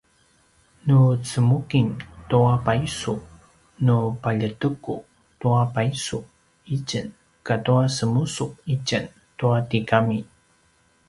nu 0.87 0.99
cemuking 1.29 1.89
tua 2.29 2.53
paysu 2.65 3.13
nu 3.85 3.95
paljeteku 4.23 4.95
tua 5.41 5.61
paysu 5.75 6.19
itjen 6.75 7.07
katua 7.47 7.83
semusu’ 7.97 8.45
itjen 8.73 9.05
tua 9.37 9.57
tigami 9.69 10.19